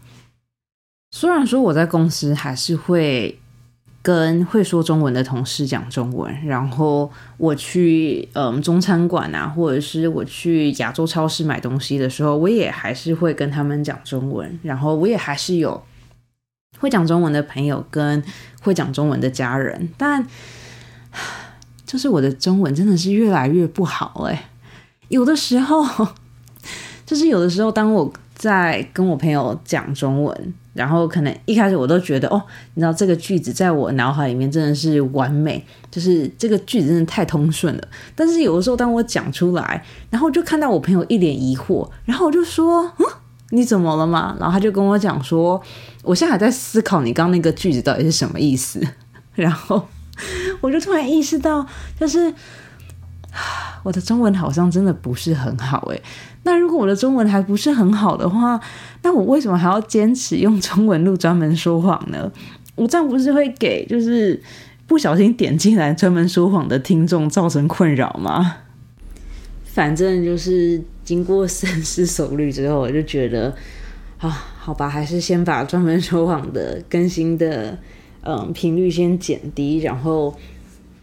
[1.13, 3.40] 虽然说我在公司还是会
[4.03, 15.83] 跟会说中文的同事讲中文，然后我去嗯中餐馆啊，或者是我去亚洲超市买东西的时候，我也还是会跟他们讲中文，然后我也还是有。
[16.79, 18.23] 会讲中文的朋友跟
[18.63, 20.25] 会讲中文的家人，但
[21.85, 24.49] 就是我的中文真的是越来越不好哎。
[25.09, 25.85] 有的时候，
[27.05, 32.43] 就是有的时候，当我在跟我朋友讲中文，然后可能一开始我都觉得哦，
[32.75, 37.89] 你知道这个句子在我脑海里面真的是完美，就是这个句子真的太通顺了。
[38.15, 43.07] 但是有的时候，当我讲出来，然后就看到我朋友一脸疑惑，然后我就说嗯。
[43.53, 44.37] 你怎么了嘛？
[44.39, 45.61] 然后他就跟我讲说，
[46.05, 48.81] 我现在还在思考你刚那个句子到底是什么意思。
[49.35, 49.89] 然后
[50.61, 51.67] 我就突然意识到，
[51.99, 52.33] 就是
[53.83, 56.01] 我的中文好像真的不是很好诶。
[56.43, 58.61] 那如果我的中文还不是很好的话，
[59.03, 62.31] 那我为什么还要坚持用中文录专门说谎呢？
[62.75, 64.41] 我这样不是会给就是
[64.87, 68.57] 不小心点进来专门说谎的听众造成困扰吗？
[69.65, 70.83] 反正就是。
[71.03, 73.53] 经过深思熟虑之后，我就觉得，
[74.19, 74.29] 啊，
[74.61, 77.77] 好吧，还是先把专门说谎的更新的
[78.23, 80.33] 嗯频率先减低，然后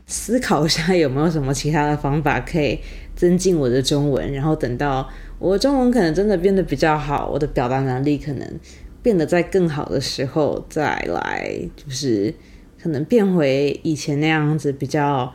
[0.06, 2.80] 思考一下有没有什么其他的方法可以
[3.18, 4.32] 增进我的中文。
[4.32, 5.06] 然后等到
[5.40, 8.60] 我中文可能真的变得比较好，我的表达能力可能
[9.02, 12.34] 变得在更好的时候，再来就是
[12.82, 15.34] 可能变回以前那样子比较。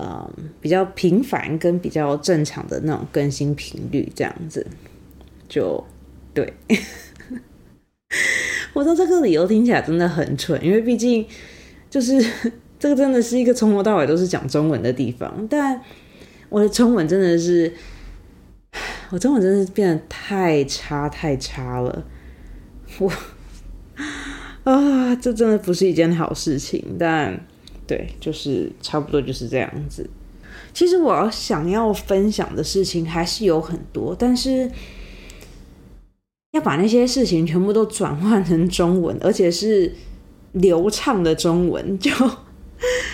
[0.00, 4.64] 嗯，比较频繁跟比较正常的那种更新频率，这样子
[5.48, 5.84] 就
[6.32, 6.52] 对。
[8.74, 11.26] 我说这个理由听起来真的很蠢，因为毕竟
[11.90, 12.24] 就是
[12.78, 15.82] 这个真的是一个从头到尾都是讲中文的地方，但
[16.48, 17.72] 我的中文真的是，
[19.10, 22.04] 我中文真的是变得太差太差了。
[22.98, 23.12] 我
[24.64, 27.38] 啊，这真的不是一件好事情，但。
[27.86, 30.06] 对，就是差不多就是这样子。
[30.74, 34.70] 其实我要想要分享的事情还是有很多，但是
[36.50, 39.90] 要把那些事情全部都转换成中文，而且是
[40.52, 42.10] 流畅的中文，就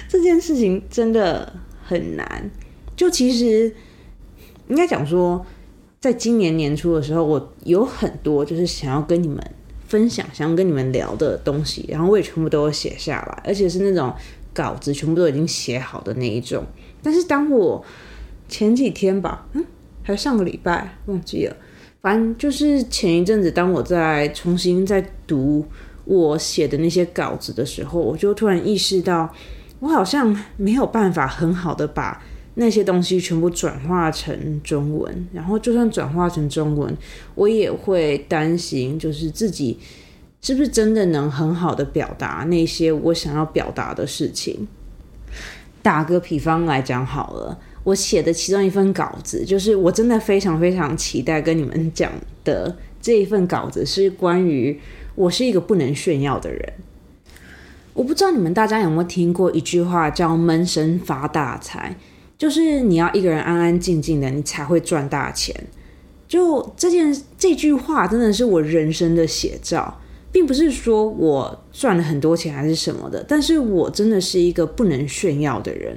[0.08, 1.52] 这件事情真的
[1.84, 2.50] 很难。
[2.96, 3.72] 就其实
[4.66, 5.46] 应该讲说，
[6.04, 9.42] 在今年年初的时候，我有很多就是想要跟你们
[9.88, 14.12] 分享、想要跟你们聊的东西，然后我也全部都写下来，而且是那种。
[14.52, 16.64] 稿子全部都已经写好的那一种，
[17.02, 17.84] 但是当我
[18.48, 19.64] 前几天吧，嗯，
[20.00, 21.56] 还是上个礼拜忘记了，
[22.00, 25.66] 反正就是前一阵子，当我在重新在读
[26.04, 29.28] 我写的那些稿子的时候，我就突然意识到，
[29.80, 32.22] 我好像没有办法很好的把
[32.54, 36.96] 那些东西全部转化成中文，然后就算转化成中文，
[37.34, 39.78] 我也会担心，就是自己。
[40.46, 44.68] 是不是真的能很好的表达那些我想要表达的事情？
[45.80, 52.12] 打个比方来讲好了，我写的其中一份稿子，就是我真的非常非常期待跟你们讲
[52.44, 54.78] 的这一份稿子，是关于
[55.14, 56.74] 我是一个不能炫耀的人。
[57.94, 61.96] 我不知道你们大家有没有听过一句话叫“闷声发大财”，
[62.36, 65.54] 就是你要一个人安安静静的，你才会赚大钱。
[66.28, 70.00] 就这件这句话，真的是我人生的写照。
[70.32, 75.96] 并不是说我赚了很多钱还是什么的，但是我真的是一个不能炫耀的人。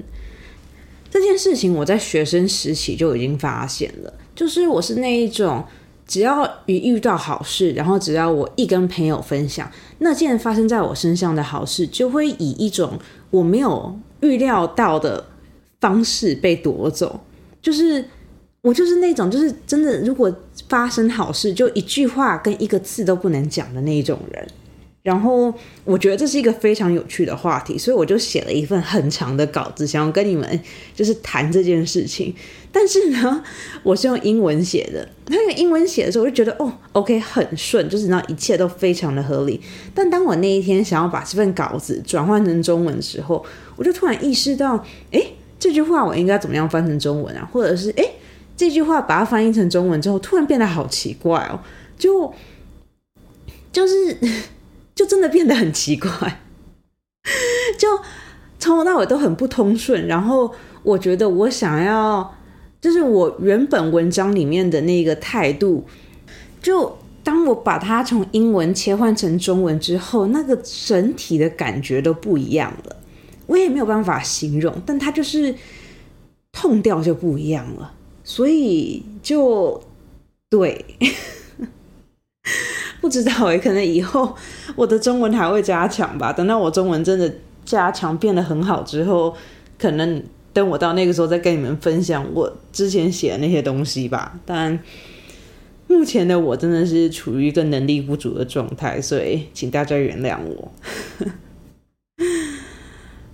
[1.10, 5.66] 这件事情我在学生时期就已经发现了，就是我是那一种，
[6.05, 12.99] 只要一遇到好事，然后只要我一跟朋友分享那件发生在我身上的好事，就会以一种
[13.32, 15.26] 我没有预料到的
[15.80, 17.19] 方式被夺走，
[17.61, 18.05] 就是。
[18.61, 20.36] 我就是那种，就是真的，如果
[20.67, 24.45] 发生好事，就一句话跟一个字都不能讲的那一种人。
[25.03, 25.53] 然后
[25.86, 30.59] 我觉得这是一个非常有趣的话题，所以我就写了一份很长的稿子，想要跟你们
[30.93, 32.36] 就是谈这件事情。
[32.73, 33.41] 但是呢，
[33.84, 39.61] 我是用英文写的，那个英文写的时候，我就觉得哦，OK，很顺，就是那一切都非常的合理。
[39.93, 43.45] 但当我那一天想要把这份稿子转换成中文的时候，
[43.78, 45.21] 我就突然意识到，哎，
[45.60, 47.47] 这句话我应该怎么样翻成中文啊？
[47.51, 48.03] 或者是哎，
[48.55, 51.60] 这句话把它翻译成中文之后，突然变得好奇怪哦，
[51.97, 52.34] 就
[53.72, 54.18] 就是。
[54.97, 56.10] 就真的变得很奇怪，
[57.78, 57.88] 就
[58.58, 60.08] 从头到尾都很不通顺。
[60.08, 60.51] 然后
[60.82, 62.36] 我觉得我想要，
[62.82, 65.86] 就是我原本文章里面的那个态度，
[66.64, 72.97] 就当我把它从英文切换成中文之后，那个整体的感觉都不一样了。
[73.48, 75.56] 我也没有办法形容，但它就是
[76.52, 77.93] 痛掉就不一样了。
[78.24, 79.82] 所以就
[80.50, 80.86] 对。
[83.00, 84.36] 不知道哎，可能以后
[84.76, 86.34] 我的中文还会加强吧。
[86.34, 87.32] 等到我中文真的
[87.64, 89.36] 加强变得很好之后，
[89.78, 90.22] 可能
[90.52, 94.39] 等我到那个时候再跟你们分享我之前写的那些东西吧。
[94.45, 94.78] 但
[95.88, 100.72] 目前的我真的是处于一个能力不足的状态，所以请大家原谅我。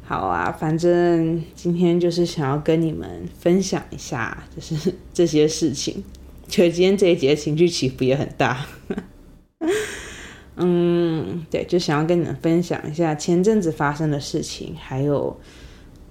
[0.06, 6.04] 好啊，反正今天就是想要跟你们分享一下，就是 这些事情。
[6.48, 8.66] 觉得今天这一节情绪起伏也很大。
[10.58, 15.36] 嗯，对，就想要跟你们分享一下前阵子发生的事情，还有，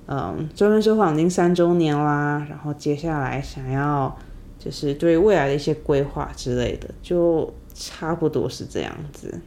[0.07, 4.18] 嗯，专门说谎已经三周年啦，然后接下来想要
[4.59, 9.40] 就是对未来的一些规划之类的，就差不多是这样子，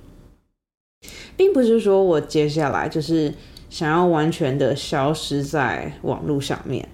[1.35, 3.33] 并不是说我接下来就是
[3.75, 6.87] 想要完全的消失在网络上面，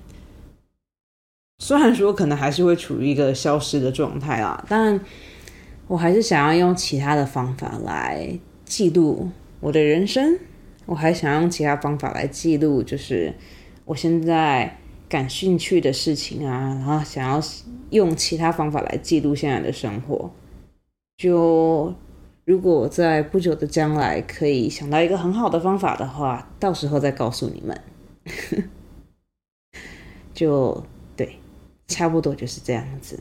[1.60, 5.00] 虽然说可能还是会处于一个消失的状态啦，但。
[5.88, 9.30] 我还是想要用其他的方法来记录
[9.60, 10.40] 我的人生，
[10.86, 13.32] 我还想用其他方法来记录，就是
[13.86, 14.78] 我现在
[15.08, 17.40] 感兴趣的事情啊，然后想要
[17.90, 20.32] 用其他方法来记录现在的生活。
[21.18, 21.94] 就
[22.52, 27.82] 如果在不久的将来可以想到一个很好的方法的话，到时候再告诉你们。
[30.36, 30.84] 就
[31.16, 31.38] 对，
[31.88, 33.18] 差不多就是这样子。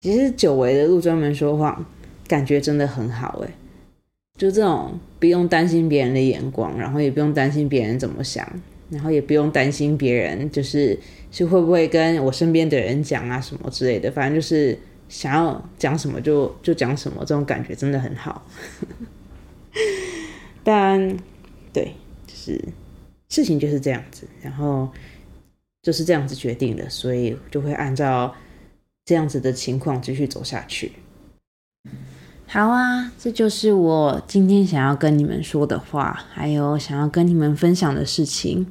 [0.00, 1.86] 其实久违的录专门说谎，
[2.26, 3.54] 感觉真的很好哎，
[4.36, 8.44] 就这种不用担心别人的眼光，然后也不用担心别人怎么想，
[8.90, 10.98] 然后也不用担心别人就是
[11.30, 14.76] 是会不会跟我身边的人讲啊什么之类的，反正就是
[15.08, 18.46] 想要讲什么就就讲什么，这种感觉真的很好。
[20.62, 21.16] 但
[21.72, 21.94] 对，
[22.26, 22.64] 就是
[23.28, 24.88] 事情就是这样子，然后
[25.82, 28.34] 就是这样子决定的，所以就会按照。
[29.08, 30.90] 这样子的情况继续走下去。
[32.48, 38.66] 好啊，这就是我今天想要跟你们说的话，还有想要跟你们分享的事情。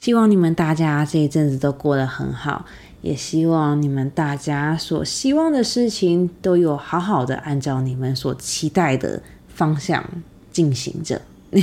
[0.00, 2.66] 希望你们大家这一阵子都过得很好，
[3.04, 10.02] 也希望你们大家所希望的事情都有好好的按照你们所期待的方向
[10.50, 11.20] 进行着。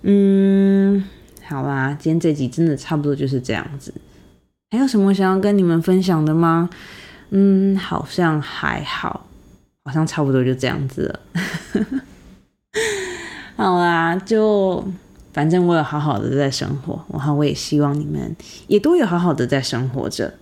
[0.00, 1.04] 嗯，
[1.44, 3.92] 好啦，今天这集真的差不多就是这样子。
[4.70, 6.70] 还有什么想要跟你们分享的吗？
[7.28, 9.26] 嗯，好像还好，
[9.84, 11.20] 好像差不多就这样子了。
[13.56, 14.82] 好啦，就
[15.32, 20.34] 反正我有好好的在生活，然后我也希望你们也都有好好的在生活着。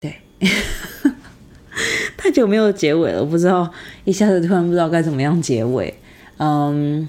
[0.00, 0.20] 对，
[2.16, 3.72] 太久没有结尾了，不知道
[4.04, 5.94] 一下子突然不知道该怎么样结尾。
[6.38, 7.08] 嗯，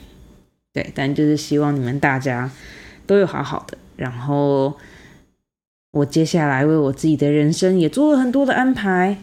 [0.73, 2.49] 对，但就是希望你们大家
[3.05, 4.73] 都有好好的，然后。
[5.91, 9.17] 我接下来为我自己的人生也做了很多的安排，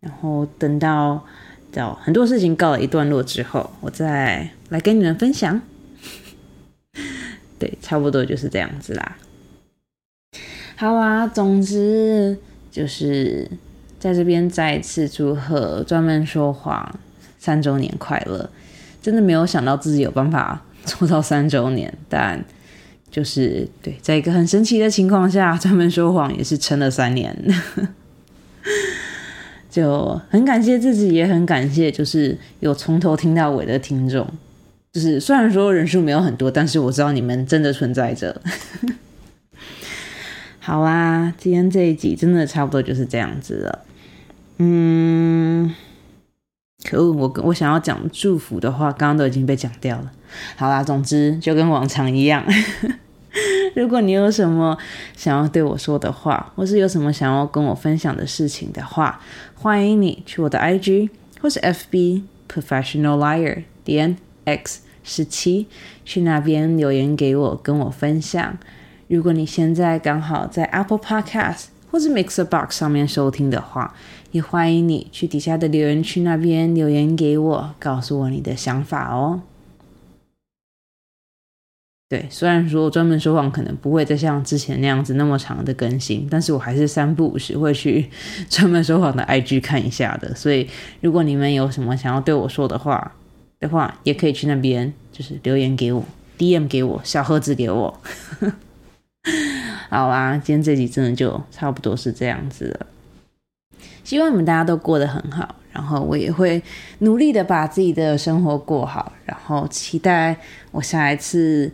[0.00, 1.24] 然后等到
[1.72, 5.62] 到很多事情告了一段落之后，我再来跟你们分享。
[7.60, 9.16] 对，差不多就是这样子啦。
[10.74, 12.36] 好啊，总之
[12.72, 13.48] 就是
[14.00, 16.98] 在这边再次祝贺专门说谎
[17.38, 18.50] 三周年快乐。
[19.00, 22.44] 真的没有想到自己有办法做到三周年，但。
[23.10, 27.36] 就是对，在一个很神奇的情况下，专门说谎也是撑了三年，
[29.68, 34.24] 就很感谢自己，也很感谢就是有从头听到尾的听众。
[34.92, 38.40] 就是虽然说人数没有很多，但是我知道你们真的存在着。
[40.58, 43.84] 好啊，今天这一集真的差不多就是这样子了。
[44.58, 45.74] 嗯，
[46.84, 50.10] 可恶，我我想要讲祝福的话，刚刚都已经被讲掉了。
[50.56, 52.44] 好啦，总之就跟往常一样。
[53.76, 54.76] 如果你有什么
[55.16, 59.20] 想要对我说的话，或是有什么想要跟我分享的事情的话，
[59.54, 61.10] 欢迎你去我的 IG
[61.40, 62.22] 或是 FB
[62.52, 64.16] Professional Liar 点
[64.56, 65.66] X 十七，
[66.04, 68.58] 去那边留言给我，跟我分享。
[69.08, 73.94] 如果你现在刚好在 Apple Podcast 或者 Mixer Box 上面收听的话，
[74.30, 79.42] 也欢迎你去底下的留言区那边留言给我，告诉我你的想法哦。
[82.08, 88.10] 对，虽然说专门说谎可能不会再像之前那样子那么长的更新，但是我还是三不五时会去
[88.50, 90.34] 专门说谎的 IG 看一下的。
[90.34, 90.68] 所以
[91.00, 93.14] 如果你们有什么想要对我说的话
[93.60, 96.02] 的话，也可以去那边就是留言给我
[96.38, 98.00] ，DM 给我，小盒子给我。
[99.88, 102.86] 好啦，今天这集真的就差不多是这样子了。
[104.02, 106.60] 希望你们大家都过得很好，然后我也会
[107.00, 110.36] 努力的把自己的生活过好，然后期待
[110.72, 111.70] 我下一次。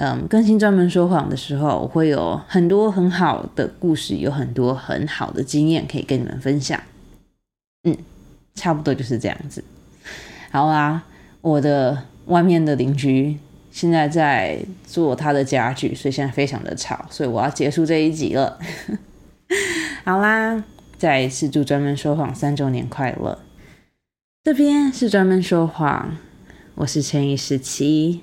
[0.00, 6.80] 嗯，更新专门说谎的时候，我会有很多很好的故事，有很多很好的经验可以跟你们分享。
[7.82, 7.96] 嗯，
[8.54, 9.64] 差不多就是这样子。
[10.52, 11.02] 好啦，
[11.40, 13.38] 我的外面的邻居
[13.70, 18.58] 现在在做他的家具，所以现在非常的吵，所以我要结束这一集了。
[20.04, 20.64] 好啦，
[20.96, 23.38] 再一次祝专门说谎三周年快乐。
[24.44, 26.16] 这边是专门说谎，
[26.76, 28.22] 我是陈怡十七。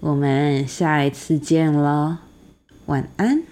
[0.00, 2.20] 我们下一次见了，
[2.86, 3.42] 晚安。